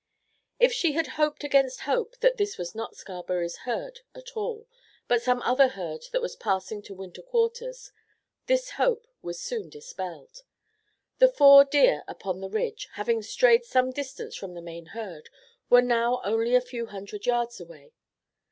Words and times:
If 0.59 0.73
she 0.73 0.93
had 0.93 1.09
hoped 1.21 1.43
against 1.43 1.81
hope 1.81 2.17
that 2.21 2.37
this 2.37 2.57
was 2.57 2.73
not 2.73 2.95
Scarberry's 2.95 3.57
herd 3.69 3.99
at 4.15 4.35
all, 4.35 4.65
but 5.07 5.21
some 5.21 5.43
other 5.43 5.67
herd 5.67 6.05
that 6.11 6.23
was 6.23 6.35
passing 6.35 6.81
to 6.81 6.95
winter 6.95 7.21
quarters, 7.21 7.91
this 8.47 8.71
hope 8.71 9.05
was 9.21 9.39
soon 9.39 9.69
dispelled. 9.69 10.41
The 11.19 11.29
four 11.31 11.63
deer 11.65 12.03
upon 12.07 12.41
the 12.41 12.49
ridge, 12.49 12.89
having 12.93 13.21
strayed 13.21 13.63
some 13.63 13.91
distance 13.91 14.35
from 14.35 14.55
the 14.55 14.61
main 14.63 14.87
herd, 14.87 15.29
were 15.69 15.83
now 15.83 16.19
only 16.25 16.55
a 16.55 16.61
few 16.61 16.87
hundred 16.87 17.27
yards 17.27 17.59
away. 17.61 17.93